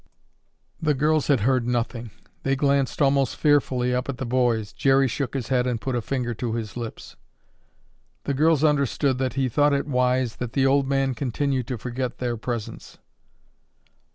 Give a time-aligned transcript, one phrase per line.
[0.81, 2.09] The girls had heard nothing.
[2.41, 4.73] They glanced almost fearfully up at the boys.
[4.73, 7.15] Jerry shook his head and put a finger to his lips.
[8.23, 12.17] The girls understood that he thought it wise that the old man continue to forget
[12.17, 12.97] their presence.